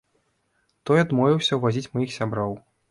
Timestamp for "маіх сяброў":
1.99-2.63